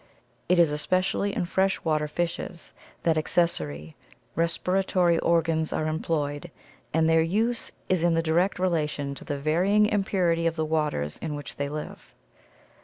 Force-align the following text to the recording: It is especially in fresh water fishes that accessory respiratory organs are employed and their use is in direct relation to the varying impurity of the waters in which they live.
It 0.49 0.57
is 0.57 0.71
especially 0.71 1.35
in 1.35 1.45
fresh 1.45 1.83
water 1.83 2.07
fishes 2.07 2.73
that 3.03 3.19
accessory 3.19 3.95
respiratory 4.35 5.19
organs 5.19 5.71
are 5.71 5.85
employed 5.85 6.49
and 6.91 7.07
their 7.07 7.21
use 7.21 7.71
is 7.87 8.03
in 8.03 8.19
direct 8.19 8.57
relation 8.57 9.13
to 9.13 9.23
the 9.23 9.37
varying 9.37 9.85
impurity 9.85 10.47
of 10.47 10.55
the 10.55 10.65
waters 10.65 11.19
in 11.19 11.35
which 11.35 11.57
they 11.57 11.69
live. 11.69 12.15